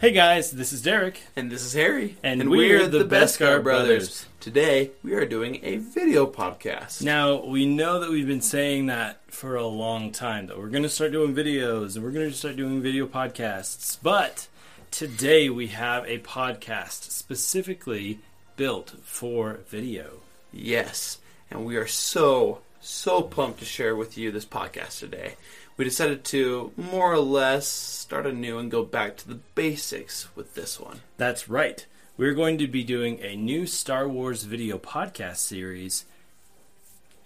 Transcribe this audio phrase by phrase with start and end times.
[0.00, 1.20] Hey guys, this is Derek.
[1.36, 2.16] And this is Harry.
[2.22, 4.24] And we're the Beskar Brothers.
[4.40, 7.02] Today, we are doing a video podcast.
[7.02, 10.84] Now, we know that we've been saying that for a long time, that we're going
[10.84, 13.98] to start doing videos and we're going to start doing video podcasts.
[14.02, 14.48] But
[14.90, 18.20] today we have a podcast specifically
[18.56, 20.20] built for video.
[20.50, 21.18] Yes.
[21.50, 25.34] And we are so, so pumped to share with you this podcast today.
[25.80, 30.54] We decided to more or less start anew and go back to the basics with
[30.54, 31.00] this one.
[31.16, 31.86] That's right.
[32.18, 36.04] We're going to be doing a new Star Wars video podcast series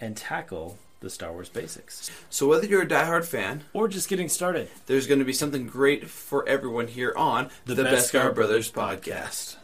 [0.01, 2.13] and tackle the Star Wars basics.
[2.31, 4.69] So, whether you're a diehard fan Or just getting started.
[4.87, 8.71] there's going to be something great for everyone here on The the, Beskar Beskar Brothers
[8.71, 9.57] Brothers podcast.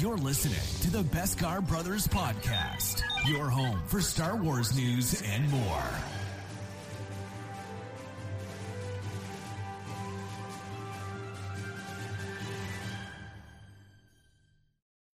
[0.00, 5.82] You're listening to the Beskar Brothers Podcast, your home for Star Wars news and more.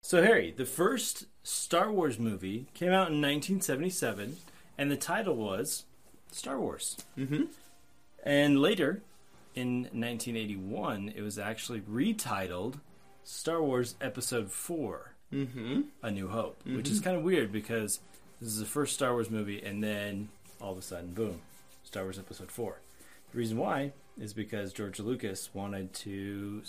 [0.02, 4.36] So, Harry, the first Star Wars movie came out in 1977,
[4.78, 5.86] and the title was
[6.30, 6.98] Star Wars.
[7.18, 7.44] Mm-hmm.
[8.26, 9.02] And later,
[9.56, 12.82] in 1981, it was actually retitled
[13.24, 15.82] Star Wars Episode 4 Mm-hmm.
[16.04, 18.00] A New Hope, which is kind of weird because
[18.40, 20.30] this is the first Star Wars movie, and then
[20.62, 21.42] all of a sudden, boom,
[21.84, 22.78] Star Wars Episode 4.
[23.32, 26.62] The reason why is because George Lucas wanted to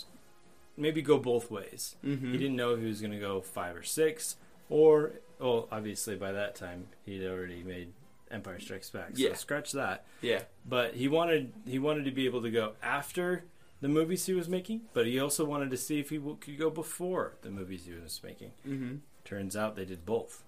[0.78, 1.96] maybe go both ways.
[2.02, 2.32] Mm-hmm.
[2.32, 4.36] He didn't know if he was going to go five or six,
[4.70, 7.92] or, well, obviously by that time, he'd already made
[8.30, 9.10] Empire Strikes Back.
[9.18, 9.34] So Yeah.
[9.34, 10.44] scratch that Yeah.
[10.64, 13.44] but he wanted he wanted to be able to go after
[13.84, 16.58] the movies he was making, but he also wanted to see if he w- could
[16.58, 18.50] go before the movies he was making.
[18.66, 18.94] Mm-hmm.
[19.26, 20.42] Turns out they did both.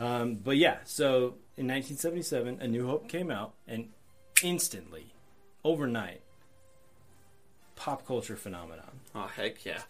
[0.00, 3.90] Um, but yeah, so in 1977, A New Hope came out, and
[4.42, 5.14] instantly,
[5.62, 6.22] overnight,
[7.76, 8.98] pop culture phenomenon.
[9.14, 9.82] Oh heck yeah!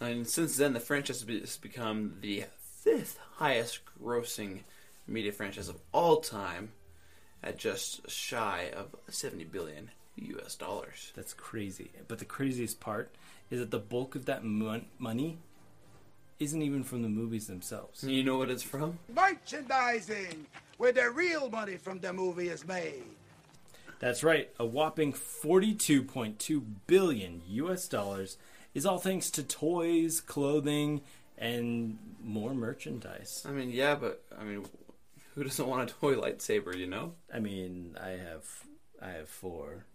[0.00, 4.64] And since then, the franchise has become the fifth highest grossing
[5.06, 6.72] media franchise of all time,
[7.40, 10.54] at just shy of seventy billion U.S.
[10.54, 11.12] dollars.
[11.14, 11.90] That's crazy.
[12.08, 13.10] But the craziest part
[13.50, 15.38] is that the bulk of that mon- money
[16.38, 18.04] isn't even from the movies themselves.
[18.04, 18.98] You know what it's from?
[19.14, 20.46] merchandising,
[20.76, 23.04] where the real money from the movie is made.
[23.98, 24.50] That's right.
[24.58, 28.36] A whopping 42.2 billion US dollars
[28.74, 31.00] is all thanks to toys, clothing,
[31.38, 33.42] and more merchandise.
[33.48, 34.66] I mean, yeah, but I mean,
[35.34, 36.76] who doesn't want a toy lightsaber?
[36.76, 37.12] You know?
[37.32, 38.44] I mean, I have
[39.00, 39.84] I have four.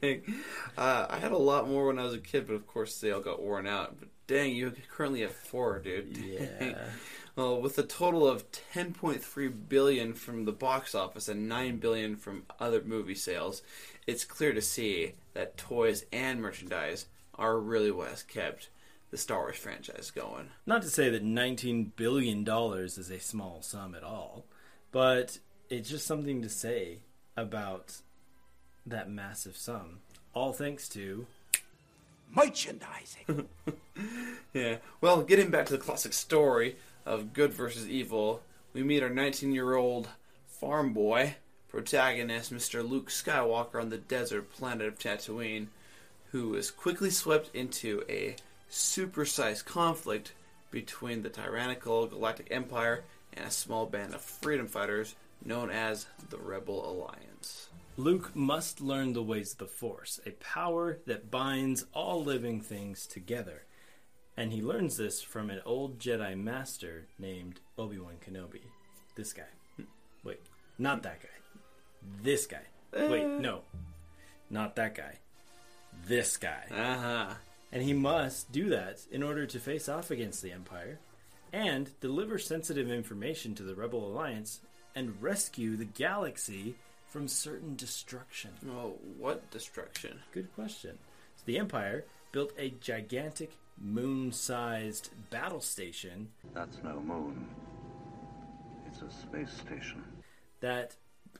[0.00, 0.22] dang,
[0.76, 3.10] uh, I had a lot more when I was a kid, but of course they
[3.10, 3.96] all got worn out.
[3.98, 6.14] But dang, you currently have four, dude.
[6.58, 6.70] Dang.
[6.70, 6.84] Yeah.
[7.34, 12.42] Well, with a total of 10.3 billion from the box office and 9 billion from
[12.60, 13.62] other movie sales,
[14.06, 18.68] it's clear to see that toys and merchandise are really what has kept
[19.10, 20.50] the Star Wars franchise going.
[20.66, 24.44] Not to say that 19 billion dollars is a small sum at all,
[24.90, 25.38] but
[25.70, 26.98] it's just something to say
[27.36, 27.96] about
[28.86, 30.00] that massive sum.
[30.34, 31.26] All thanks to
[32.34, 33.48] Merchandising.
[34.52, 34.76] Yeah.
[35.00, 36.76] Well, getting back to the classic story
[37.06, 38.42] of good versus evil,
[38.74, 40.08] we meet our 19 year old
[40.46, 41.36] farm boy,
[41.68, 42.86] protagonist Mr.
[42.86, 45.68] Luke Skywalker on the desert planet of Tatooine,
[46.32, 48.36] who is quickly swept into a
[48.70, 50.32] supersized conflict
[50.70, 56.38] between the tyrannical Galactic Empire and a small band of freedom fighters known as the
[56.38, 57.68] Rebel Alliance.
[57.96, 63.06] Luke must learn the ways of the Force, a power that binds all living things
[63.06, 63.64] together.
[64.36, 68.62] And he learns this from an old Jedi master named Obi Wan Kenobi.
[69.14, 69.84] This guy.
[70.24, 70.40] Wait,
[70.78, 71.28] not that guy.
[72.22, 72.62] This guy.
[72.94, 73.60] Wait, no.
[74.48, 75.18] Not that guy.
[76.06, 76.64] This guy.
[76.70, 77.34] Uh huh.
[77.70, 80.98] And he must do that in order to face off against the Empire
[81.52, 84.60] and deliver sensitive information to the Rebel Alliance
[84.94, 86.74] and rescue the galaxy
[87.06, 88.50] from certain destruction.
[88.70, 90.20] Oh, what destruction?
[90.32, 90.98] Good question.
[91.36, 97.46] So the Empire built a gigantic moon-sized battle station That's no moon.
[98.86, 100.02] It's a space station.
[100.60, 100.94] that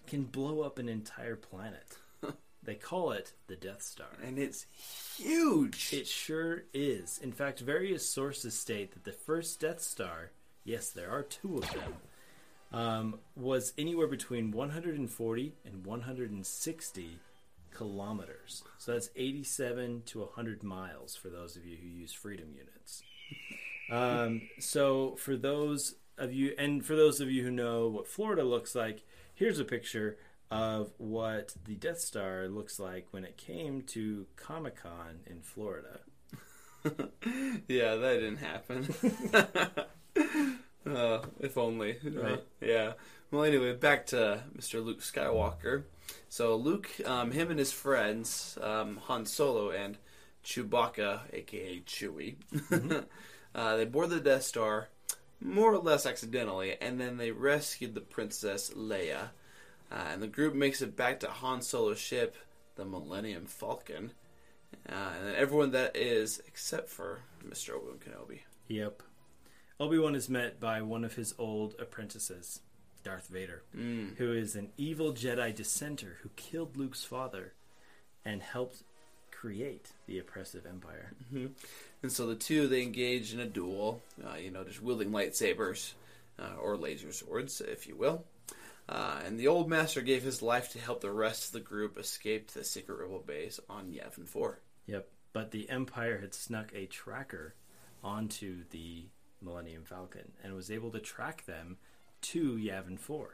[0.07, 1.99] can blow up an entire planet.
[2.63, 4.09] they call it the Death Star.
[4.25, 4.67] And it's
[5.19, 5.91] huge!
[5.93, 7.19] It sure is.
[7.23, 10.31] In fact, various sources state that the first Death Star,
[10.65, 11.95] yes, there are two of them,
[12.73, 17.19] um, was anywhere between 140 and 160
[17.75, 18.63] kilometers.
[18.79, 23.03] So that's 87 to 100 miles for those of you who use freedom units.
[23.91, 28.45] Um, so for those of you, and for those of you who know what Florida
[28.45, 29.03] looks like,
[29.35, 30.19] here's a picture
[30.51, 36.01] of what the Death Star looks like when it came to Comic Con in Florida.
[37.69, 38.93] Yeah, that didn't happen.
[40.87, 41.99] uh, if only.
[42.05, 42.43] Right.
[42.61, 42.93] yeah.
[43.31, 44.85] Well, anyway, back to Mr.
[44.85, 45.85] Luke Skywalker.
[46.29, 49.97] So Luke, um, him and his friends, um, Han Solo and
[50.45, 52.37] Chewbacca, aka Chewie,
[53.55, 54.89] uh, they board the Death Star,
[55.41, 59.31] more or less accidentally, and then they rescued the Princess Leia.
[59.91, 62.37] Uh, and the group makes it back to Han Solo's ship,
[62.77, 64.13] the Millennium Falcon.
[64.89, 67.75] Uh, and then everyone that is, except for Mr.
[67.75, 68.41] Obi-Wan Kenobi.
[68.69, 69.03] Yep.
[69.81, 72.61] Obi Wan is met by one of his old apprentices,
[73.03, 73.63] Darth Vader,
[74.17, 77.53] who is an evil Jedi dissenter who killed Luke's father
[78.25, 78.85] and helped
[79.33, 81.13] create the oppressive Empire.
[82.03, 85.95] And so the two they engage in a duel, uh, you know, just wielding lightsabers
[86.39, 88.25] uh, or laser swords, if you will.
[88.89, 91.99] Uh, and the old master gave his life to help the rest of the group
[91.99, 94.61] escape to the secret rebel base on Yavin 4.
[94.87, 95.09] Yep.
[95.33, 97.55] But the Empire had snuck a tracker
[98.05, 99.07] onto the
[99.43, 101.77] Millennium Falcon and was able to track them
[102.23, 103.31] to Yavin 4.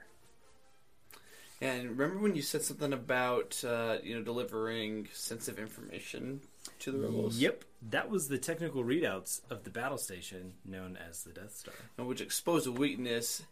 [1.60, 6.40] And remember when you said something about uh, you know delivering sensitive information
[6.80, 7.38] to the rebels?
[7.38, 7.64] Yep.
[7.90, 11.74] That was the technical readouts of the battle station known as the Death Star.
[11.96, 13.42] And which exposed a weakness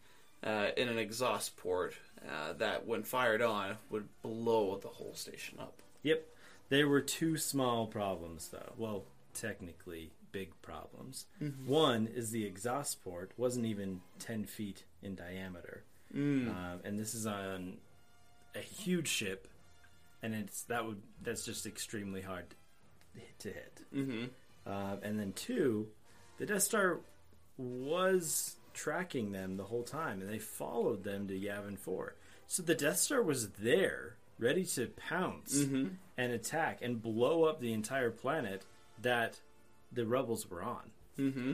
[0.45, 1.95] uh, in an exhaust port
[2.25, 5.83] uh, that, when fired on, would blow the whole station up.
[6.03, 6.27] Yep.
[6.69, 8.73] There were two small problems, though.
[8.77, 9.05] Well,
[9.35, 11.25] technically, big problems.
[11.65, 15.85] One is the exhaust port wasn't even 10 feet in diameter.
[16.51, 17.79] Um, and this is on
[18.55, 19.49] a huge ship,
[20.23, 22.55] and it's that would that's just extremely hard
[23.39, 23.81] to hit.
[23.95, 24.25] Mm-hmm.
[24.71, 25.89] Um, and then two,
[26.37, 27.01] the Death Star
[27.57, 32.15] was tracking them the whole time, and they followed them to Yavin Four.
[32.47, 35.55] So the Death Star was there, ready to pounce
[36.19, 38.67] and attack and blow up the entire planet
[39.01, 39.41] that
[39.97, 40.91] the rebels were on.
[41.19, 41.53] Mm-hmm.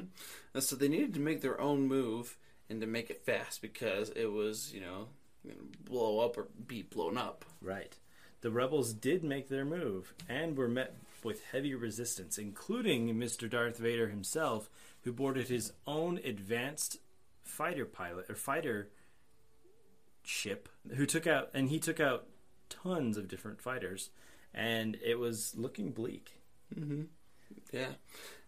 [0.55, 2.37] And so they needed to make their own move
[2.69, 5.09] and to make it fast because it was, you know,
[5.85, 7.45] blow up or be blown up.
[7.61, 7.97] Right.
[8.43, 13.49] The rebels did make their move and were met with heavy resistance, including Mr.
[13.49, 14.69] Darth Vader himself,
[15.03, 16.99] who boarded his own advanced
[17.45, 18.89] fighter pilot or fighter
[20.25, 22.27] ship, who took out and he took out
[22.69, 24.11] tons of different fighters,
[24.53, 26.41] and it was looking bleak.
[27.73, 27.93] Yeah.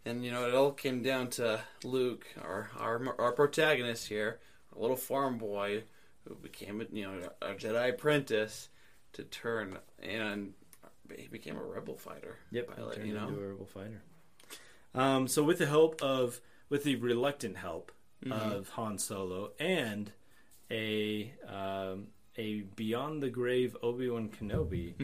[0.05, 4.39] And, you know, it all came down to Luke, our, our, our protagonist here,
[4.77, 5.85] a little farm boy
[6.29, 8.69] who became, a, you know, a Jedi apprentice
[9.15, 10.53] to turn and
[11.17, 12.37] he became a rebel fighter.
[12.51, 13.29] Yep, pilot, turned you know?
[13.29, 14.03] into a rebel fighter.
[14.95, 17.93] Um, so with the help of, with the reluctant help
[18.31, 20.11] of Han Solo and
[20.71, 22.07] a um,
[22.37, 24.95] a beyond the grave Obi Wan Kenobi,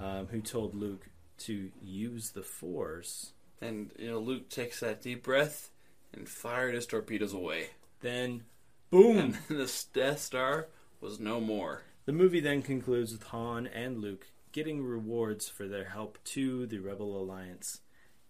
[0.00, 1.08] um, who told Luke
[1.38, 5.70] to use the Force, And, you know, Luke takes that deep breath
[6.12, 7.70] and fired his torpedoes away.
[8.00, 8.44] then
[8.90, 9.18] boom.
[9.18, 10.68] And the Death Star
[11.00, 11.82] was no more.
[12.06, 16.78] The movie then concludes with Han and Luke getting rewards for their help to the
[16.78, 17.80] Rebel Alliance,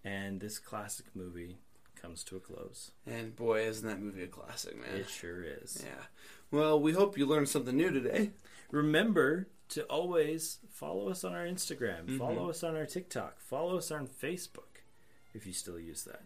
[0.03, 1.57] and this classic movie
[1.99, 2.91] comes to a close.
[3.05, 4.99] And boy, isn't that movie a classic, man?
[4.99, 5.83] It sure is.
[5.83, 6.05] Yeah.
[6.51, 8.31] Well, we hope you learned something new today.
[8.71, 12.17] Remember to always follow us on our Instagram, mm-hmm.
[12.17, 14.70] follow us on our TikTok, follow us on Facebook
[15.33, 16.23] if you still use that.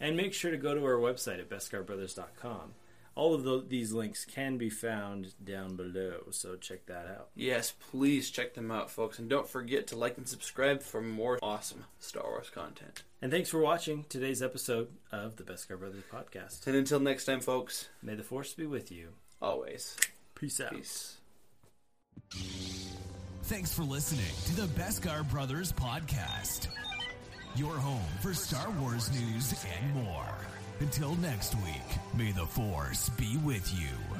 [0.00, 2.74] And make sure to go to our website at beskarbrothers.com.
[3.16, 7.28] All of tho- these links can be found down below, so check that out.
[7.36, 9.20] Yes, please check them out, folks.
[9.20, 13.04] And don't forget to like and subscribe for more awesome Star Wars content.
[13.22, 16.66] And thanks for watching today's episode of the Beskar Brothers podcast.
[16.66, 19.10] And until next time, folks, May the force be with you.
[19.40, 19.96] always
[20.34, 20.72] Peace out.
[20.72, 21.18] peace.
[23.44, 26.66] Thanks for listening to the Beskar Brothers podcast.
[27.56, 30.34] Your home for Star Wars news and more.
[30.80, 34.13] Until next week, may the Force be with you.